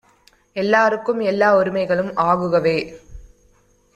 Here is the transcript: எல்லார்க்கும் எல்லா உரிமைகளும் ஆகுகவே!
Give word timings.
எல்லார்க்கும் 0.55 1.19
எல்லா 1.21 1.49
உரிமைகளும் 1.55 2.11
ஆகுகவே! 2.23 2.75